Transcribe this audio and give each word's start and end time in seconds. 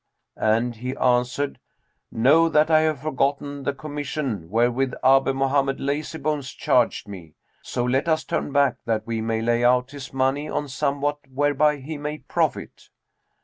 and 0.35 0.77
he 0.77 0.95
answered, 0.97 1.59
'Know 2.11 2.49
that 2.49 2.71
I 2.71 2.79
have 2.79 3.01
forgotten 3.01 3.61
the 3.61 3.71
commission 3.75 4.49
wherewith 4.49 4.95
Abu 5.03 5.31
Mohammed 5.31 5.79
Lazybones 5.79 6.55
charged 6.57 7.07
me; 7.07 7.35
so 7.61 7.83
let 7.85 8.07
us 8.09 8.23
turn 8.23 8.51
back 8.51 8.77
that 8.85 9.05
we 9.05 9.21
may 9.21 9.43
lay 9.43 9.63
out 9.63 9.91
his 9.91 10.11
money 10.11 10.49
on 10.49 10.67
somewhat 10.67 11.19
whereby 11.29 11.77
he 11.77 11.99
may 11.99 12.17
profit.' 12.17 12.89